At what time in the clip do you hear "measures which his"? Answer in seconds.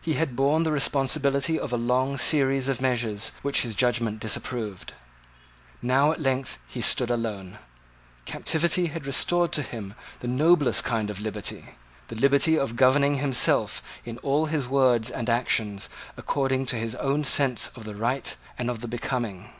2.80-3.76